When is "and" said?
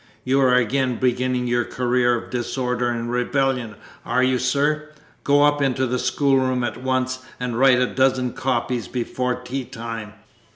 2.89-3.11, 7.39-7.55